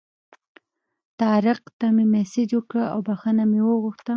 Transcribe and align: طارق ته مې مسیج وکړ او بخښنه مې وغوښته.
طارق 1.19 1.61
ته 1.79 1.87
مې 1.95 2.05
مسیج 2.13 2.49
وکړ 2.55 2.79
او 2.93 2.99
بخښنه 3.07 3.43
مې 3.51 3.59
وغوښته. 3.63 4.09